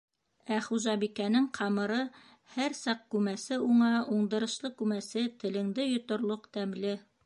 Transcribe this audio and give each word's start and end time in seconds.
Ә 0.53 0.55
хужабикәнең 0.67 1.45
ҡамыры 1.57 1.99
һәр 2.55 2.77
саҡ 2.79 3.05
күмәсе 3.15 3.61
уңа, 3.69 3.93
уңдырышлы, 4.17 4.75
күмәсе 4.83 5.29
телеңде 5.45 5.91
йоторлоҡ 5.95 6.55
тәмле! 6.59 7.01